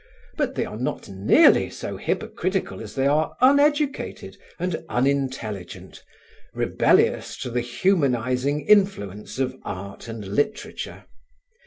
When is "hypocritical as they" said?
1.95-3.05